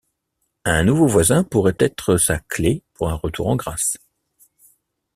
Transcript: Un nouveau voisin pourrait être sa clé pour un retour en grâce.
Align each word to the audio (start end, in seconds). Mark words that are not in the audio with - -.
Un 0.65 0.83
nouveau 0.85 1.05
voisin 1.07 1.43
pourrait 1.43 1.75
être 1.77 2.17
sa 2.17 2.39
clé 2.39 2.81
pour 2.95 3.09
un 3.11 3.13
retour 3.13 3.45
en 3.49 3.55
grâce. 3.55 3.97